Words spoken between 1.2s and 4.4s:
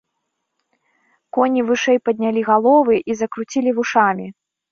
Коні вышэй паднялі галовы і закруцілі вушамі.